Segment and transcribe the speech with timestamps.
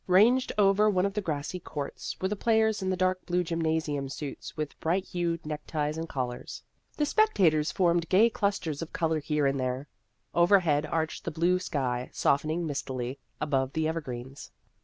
[0.07, 4.09] Ranged over one of the grassy courts were the players in the dark blue gymnasium
[4.09, 6.63] suits with bright hued neck ties and collars.
[6.97, 9.87] The spectators formed gay clusters of color here and there.
[10.33, 14.49] Overhead arched the blue sky, softening mistily above the evergreens.